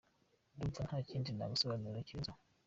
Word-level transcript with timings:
Ndumva 0.55 0.81
nta 0.87 0.97
kindi 1.09 1.29
nagusobanurira 1.31 2.07
kirenze 2.07 2.29
aho”. 2.31 2.39